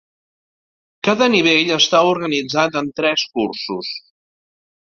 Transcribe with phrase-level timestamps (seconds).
[1.07, 3.93] Cada nivell està organitzat en tres cursos.